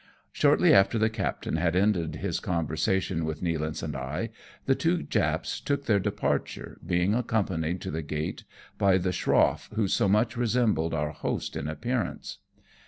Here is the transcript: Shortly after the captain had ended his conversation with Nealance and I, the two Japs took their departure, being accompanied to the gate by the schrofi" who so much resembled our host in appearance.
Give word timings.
Shortly 0.31 0.73
after 0.73 0.97
the 0.97 1.11
captain 1.11 1.57
had 1.57 1.75
ended 1.75 2.15
his 2.15 2.39
conversation 2.39 3.23
with 3.23 3.43
Nealance 3.43 3.83
and 3.83 3.95
I, 3.95 4.31
the 4.65 4.73
two 4.73 5.03
Japs 5.03 5.59
took 5.59 5.85
their 5.85 5.99
departure, 5.99 6.79
being 6.83 7.13
accompanied 7.13 7.81
to 7.81 7.91
the 7.91 8.01
gate 8.01 8.43
by 8.79 8.97
the 8.97 9.11
schrofi" 9.11 9.69
who 9.75 9.87
so 9.87 10.09
much 10.09 10.35
resembled 10.35 10.95
our 10.95 11.11
host 11.11 11.55
in 11.55 11.67
appearance. 11.67 12.39